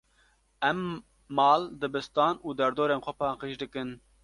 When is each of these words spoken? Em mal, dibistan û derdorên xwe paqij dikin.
Em 0.69 0.79
mal, 1.39 1.61
dibistan 1.83 2.33
û 2.47 2.49
derdorên 2.59 3.01
xwe 3.05 3.13
paqij 3.21 3.53
dikin. 3.61 3.89